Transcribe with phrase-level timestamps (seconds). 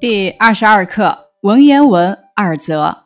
[0.00, 3.04] 第二十二课文言文二则。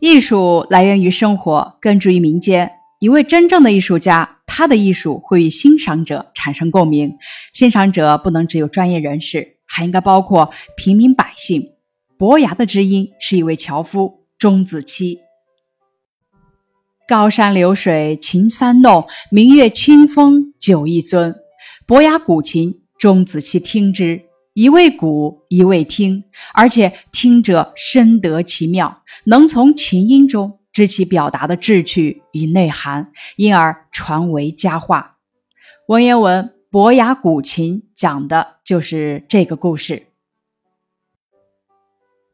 [0.00, 2.72] 艺术来源于生活，根植于民间。
[3.00, 7.16] 一位真正的艺术家，他的艺术会与欣赏者产生共鸣。
[7.52, 11.72] 欣赏者不能只有专业人士，还应该包括平民百姓。
[12.18, 15.20] 伯牙的知音是一位樵夫钟子期。
[17.08, 21.34] 高山流水琴三弄，明月清风酒一樽。
[21.86, 24.22] 伯牙鼓琴，钟子期听之，
[24.52, 26.24] 一味鼓，一味听，
[26.54, 35.18] 而且听者深得其妙，能从琴音中知其表达的志趣与内涵，因而传为佳话。
[35.86, 40.08] 文言文《伯牙鼓琴》讲的就是这个故事。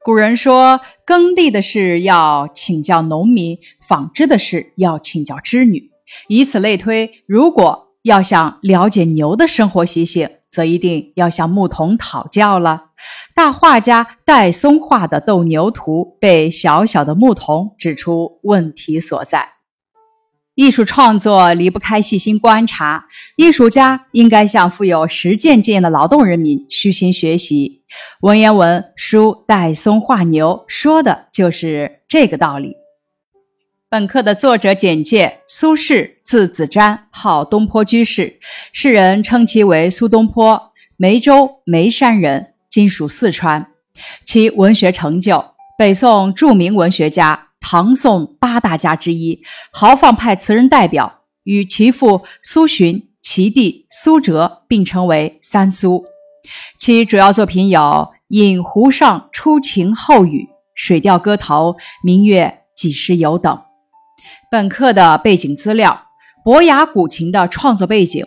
[0.03, 5.91] 古人说，耕地的事要请教农民，纺织的事要请教织女。
[6.29, 12.85] 以此类推，如果要想了解牛的生活习性，则一定要向牧童讨教了。
[13.35, 19.49] 大画家戴嵩画的斗牛图，被小小的牧童指出问题所在。
[20.55, 27.83] 艺术创作离不开细心观察，艺术家应该向富有实践经验的劳动人民虚心学习。
[28.21, 32.86] 文言文书戴嵩画牛，说的就是这个道理。
[33.97, 38.39] 本课的作者简介：苏轼，字子瞻，号东坡居士，
[38.71, 43.69] 世人称其为苏东坡，梅州眉山人，今属四川。
[44.27, 45.43] 其文学成就，
[45.79, 47.49] 北宋著名文学家。
[47.59, 56.05] 唐宋八大家之一，豪放派词人代表，与其父苏洵、其弟苏辙并称为“三苏”。
[56.79, 57.81] 其主要作品有
[58.29, 60.43] 《饮湖上初晴后雨》
[60.75, 61.73] 《水调歌头》
[62.05, 63.63] 《明月几时有》等。
[64.57, 66.07] 本课的背景资料：
[66.43, 68.27] 伯牙鼓琴的创作背景。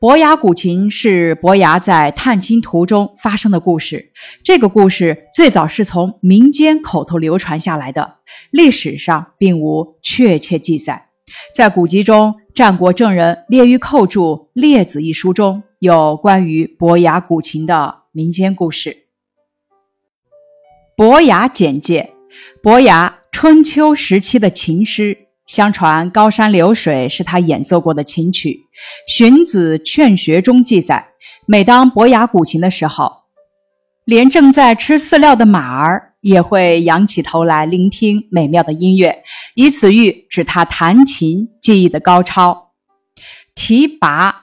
[0.00, 4.10] 伯牙鼓琴是伯牙在探亲途中发生的故事。
[4.42, 8.16] 这个故事最早是从民间口头流传下来的，
[8.50, 11.10] 历史上并无确切记载。
[11.54, 14.20] 在古籍中，战国正人列于寇著
[14.52, 19.04] 《列子》一书中有关于伯牙鼓琴的民间故事。
[20.96, 22.14] 伯牙简介：
[22.60, 25.25] 伯牙，春秋时期的琴师。
[25.46, 28.66] 相传《高山流水》是他演奏过的琴曲，
[29.12, 31.06] 《荀子·劝学》中记载，
[31.46, 33.12] 每当伯牙鼓琴的时候，
[34.04, 39.22] 连正在吃饲料的马儿也会仰起头来聆听美妙的音乐，
[39.54, 42.72] 以此喻指他弹琴技艺的高超。
[43.54, 44.34] 题跋，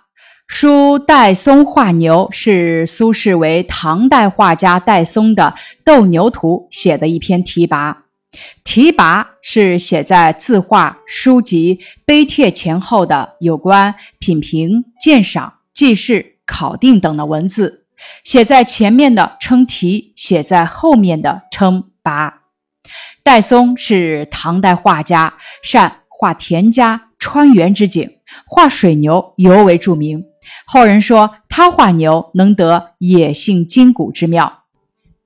[0.47, 5.53] 书戴嵩画牛是苏轼为唐代画家戴嵩的
[5.83, 8.02] 《斗牛图》写的一篇题跋。
[8.63, 17.85] 题跋是写在字画、书籍、碑帖前后的有关品评、鉴赏、记事、考定等的文字，
[18.23, 22.33] 写在前面的称题，写在后面的称跋。
[23.23, 30.25] 戴嵩是唐代画家，善画田家、川原之景，画水牛尤为著名。
[30.65, 34.62] 后人说他画牛能得野性筋骨之妙。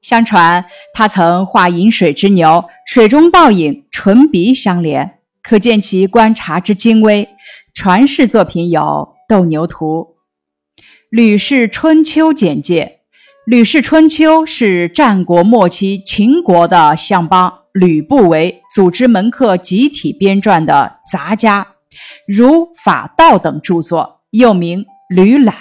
[0.02, 7.28] 相传他曾画饮水之牛，水中倒影唇鼻相连，可见其观察之精微。
[7.74, 8.81] 传世作品有
[9.28, 10.16] 《斗牛图》。
[11.09, 13.02] 《吕氏春秋》简介：
[13.46, 21.75] 《吕氏春秋》是战国末期秦国的相邦吕不韦组织门客集体编撰的杂家，
[22.28, 25.56] 儒、法、道等著作，又名《吕览》。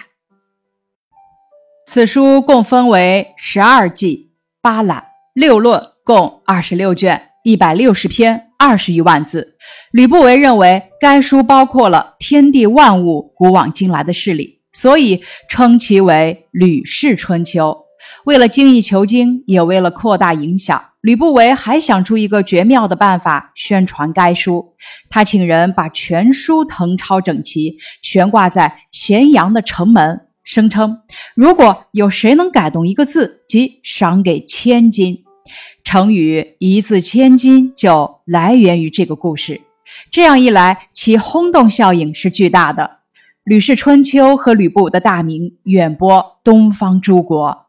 [1.86, 4.25] 此书共分为十二纪。
[4.66, 9.56] 八览六论，共二十六卷，一百六十篇，二十余万字。
[9.92, 17.70] 吕不韦认为该书包括了天地万物古往今来的事理，所以称其为《吕氏春秋》。
[18.24, 24.74] 为了精益求精，也为了扩大影响，吕不韦还想出一个绝妙的办法宣传该书。
[25.08, 30.22] 他请人把全书誊抄整齐，悬挂在咸阳的城门。
[30.46, 31.02] 声称，
[31.34, 35.24] 如果有谁能改动一个字，即赏给千金。
[35.84, 39.60] 成语“一字千金”就来源于这个故事。
[40.10, 42.82] 这样一来，其轰动效应是巨大的。
[43.42, 47.66] 《吕氏春秋》和吕布的大名远播东方诸国。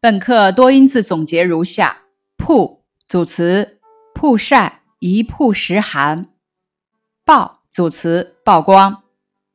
[0.00, 2.02] 本课多音字总结如下：
[2.36, 3.80] 曝组词，
[4.14, 6.26] 曝晒，一曝十寒；
[7.24, 9.02] 曝组词，曝光。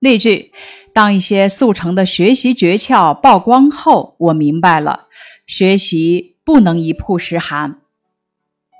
[0.01, 0.51] 例句。
[0.93, 5.07] 当一些速成的学习诀窍曝光后，我明白了，
[5.47, 7.79] 学习不能一曝十寒。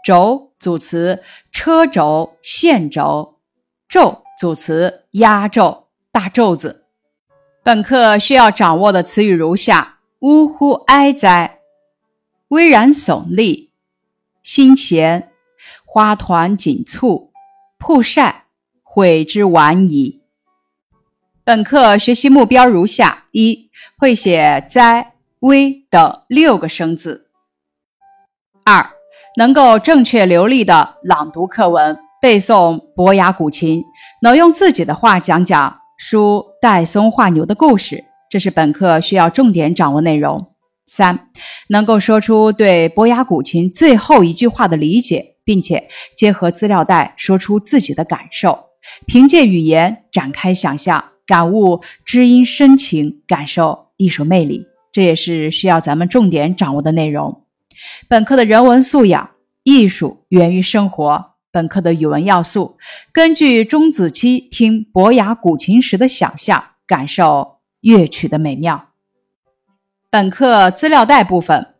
[0.03, 1.23] 轴组词：
[1.53, 3.37] 车轴、线轴；
[3.87, 6.83] 皱组词：压轴、大皱子。
[7.63, 11.59] 本课需要掌握的词语如下：呜呼哀哉，
[12.49, 13.71] 巍然耸立，
[14.43, 15.31] 心弦，
[15.85, 17.31] 花团锦簇，
[17.77, 18.47] 曝晒，
[18.83, 20.20] 悔之晚矣。
[21.43, 27.23] 本课学习目标如下：一、会写哉、微等六个生字；
[28.63, 28.91] 二、
[29.37, 33.83] 能够正确流利的朗读课文，背诵伯牙古琴，
[34.21, 40.53] 能用自己的话讲讲书戴松画牛的故事，这是本课需要重点掌握内容。
[40.85, 41.29] 三、
[41.69, 48.65] 能够说出对伯牙古琴最后一句话的理解，并且结合资料袋说出自己的感受，
[49.07, 51.10] 凭借语言展开想象。
[51.31, 57.45] 感悟知音深情，感受艺术魅力，这也是需要咱们重点掌握的内容。
[58.09, 59.29] 本课的人文素养，
[59.63, 61.31] 艺术源于生活。
[61.49, 62.77] 本课的语文要素，
[63.13, 68.89] 根据钟子期听伯牙古琴时的想象，感受乐曲的美妙。
[70.09, 71.75] 本课资料带部分，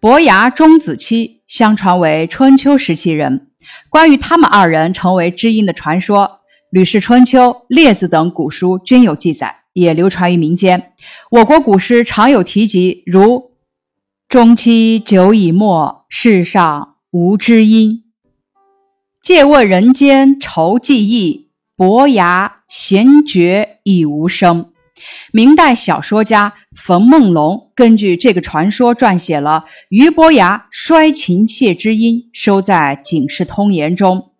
[0.00, 3.52] 伯牙、钟子期相传为春秋时期人，
[3.88, 6.40] 关于他们二人成为知音的传说。
[6.70, 10.92] 《吕氏春秋》《列子》等古书均有记载，也流传于民间。
[11.30, 13.52] 我国古诗常有提及，如
[14.28, 18.04] “钟期久已没，世上无知音”。
[19.22, 24.72] 借问人间愁记忆，伯牙弦绝已无声。
[25.32, 34.32] 明代小说家冯梦龙根据这个传说撰写了《俞伯牙摔琴谢知音》，收在《警世通言》中。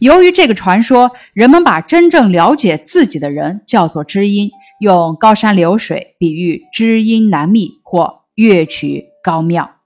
[0.00, 4.50] 由于这个传说，人们把真正了解自己的人叫做知音，
[4.80, 9.76] 用高山流水比喻知音难觅或乐曲高妙。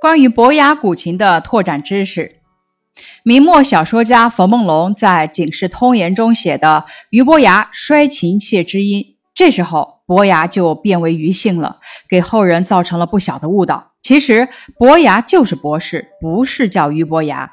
[0.00, 2.36] 关于伯牙古琴的拓展知识，
[3.22, 9.02] 明末小说家冯梦龙在《警世通言》中写的《俞伯牙摔琴谢知音》，
[9.38, 13.92] 这时候伯牙就变为虞姓了，给后人造成了不小的误导。
[14.02, 17.52] 其实伯牙就是博士，不是叫俞伯牙。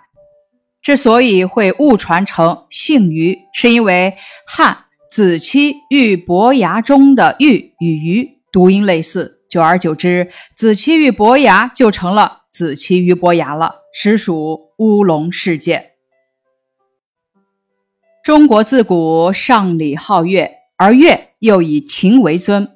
[0.82, 4.16] 之所以会误传成姓俞，是因为
[4.48, 15.92] 汉子期遇伯牙中的遇与俞读音类似，久而久之，子期遇伯牙就成了子期俞伯牙了，实属乌龙事件。
[18.24, 22.68] 中国自古上礼好乐，而乐又以琴为尊，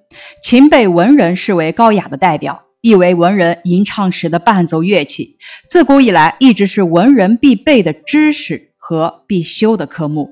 [0.44, 2.66] 琴被文人视为高雅的代表。
[2.82, 5.36] 亦为文人吟唱时的伴奏乐器，
[5.68, 10.32] 自古以来一直是文人必备的知识和必修的科目。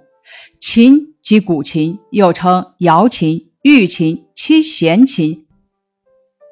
[0.62, 5.46] 琴即古琴，又称瑶琴、玉琴、七弦琴，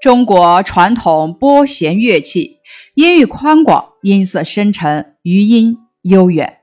[0.02, 2.58] 中国传统拨弦乐器，
[2.96, 6.58] 音域宽广，音色深沉，余音悠远。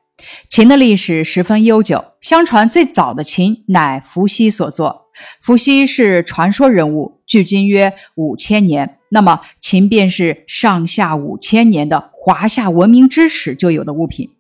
[0.49, 5.09] 秦的历史十分悠久，相传最早的秦乃伏羲所作。
[5.41, 8.99] 伏羲是传说人物，距今约五千年。
[9.11, 14.31] 那么，秦便是上下五千年的华夏文明之始就有的物品。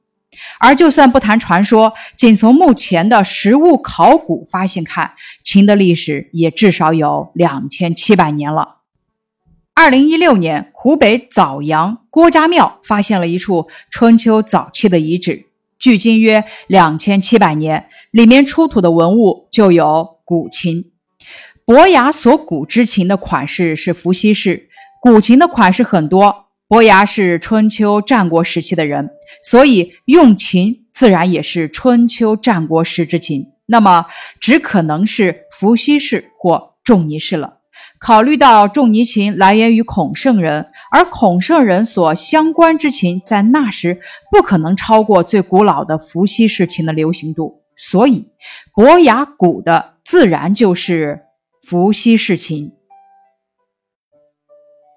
[0.58, 5.12] 而就算不谈传说，仅从目前的实物考古发现看，
[5.44, 8.76] 秦的历史也至少有两千七百年了。
[9.74, 15.46] 二零一六年，湖北枣阳郭家庙发现了一处春秋早期的遗址，
[15.82, 20.92] 距今约两千七百年，里面出土的文物就有古琴。
[21.64, 24.68] 伯牙所古之琴的款式是伏羲式，
[25.00, 26.46] 古琴的款式很多。
[26.68, 29.10] 伯牙是春秋战国时期的人，
[29.42, 33.46] 所以用琴自然也是春秋战国时之琴。
[33.66, 34.06] 那么
[34.38, 37.54] 只可能是伏羲式或仲尼式了。
[37.98, 44.00] 考虑到仲尼琴来源于孔圣人，而孔圣人所相关之琴在那时
[44.30, 48.28] 不可能超过最古老的伏羲式琴的流行度，所以
[48.74, 51.20] 伯牙古的自然就是。
[51.64, 52.72] 伏羲式琴，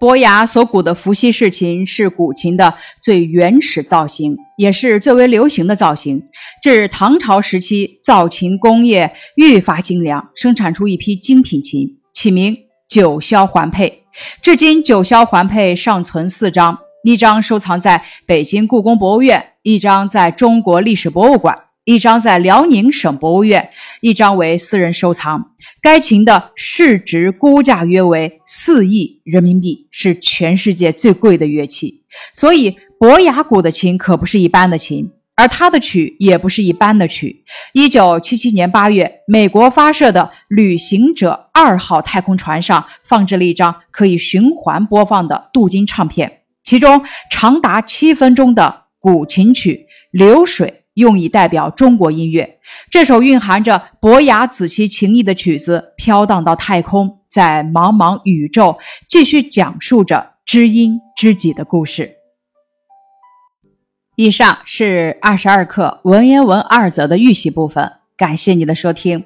[0.00, 6.24] 伯牙所鼓的伏羲式琴是古琴的最原始造型，也是最为流行的造型。
[6.60, 14.04] 至唐朝时期，造琴工业愈发精良，生产出一批精品琴，起名九霄环佩。
[14.40, 21.64] 至今，九霄环佩尚存四张，一张收藏在北京故宫博物院，一张在中国历史博物馆。
[21.84, 25.52] 一张在辽宁省博物院，一张为私人收藏。
[25.80, 32.02] 该琴的市值估价约为四亿人民币，是全世界最贵的乐器。
[32.34, 37.44] 所以，伯牙鼓的琴可不是一般的琴，而他的曲也不是一般的曲。
[37.72, 49.86] 一九七七年八月，美国发射的旅行者二号太空船上放置了一张可以循环播放的镀金唱片，其中长达七分钟的古琴曲
[50.18, 50.66] 《流水》。
[50.96, 52.58] 用以代表中国音乐。
[52.90, 62.14] 这首蕴含着伯牙子期情谊的曲子，飘荡到太空，在茫茫宇宙继续讲述着知音知己的故事。
[64.16, 69.22] 以上是二十二课文言文二则的预习部分，感谢你的收听。